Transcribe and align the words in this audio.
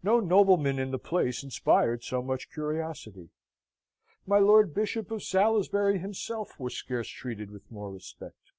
No 0.00 0.20
nobleman 0.20 0.78
in 0.78 0.92
the 0.92 0.96
place 1.00 1.42
inspired 1.42 2.04
so 2.04 2.22
much 2.22 2.52
curiosity. 2.52 3.30
My 4.24 4.38
Lord 4.38 4.72
Bishop 4.72 5.10
of 5.10 5.24
Salisbury 5.24 5.98
himself 5.98 6.60
was 6.60 6.76
scarce 6.76 7.08
treated 7.08 7.50
with 7.50 7.68
more 7.68 7.90
respect. 7.90 8.52